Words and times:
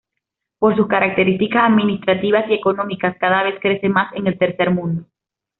Por 0.57 0.75
sus 0.75 0.87
características 0.87 1.69
administrativas 1.69 2.49
y 2.49 2.55
económicas 2.55 3.15
cada 3.19 3.43
vez 3.43 3.59
crece 3.61 3.87
mas 3.87 4.11
en 4.15 4.25
el 4.25 4.39
tercer 4.39 4.71
mundo. 4.71 5.05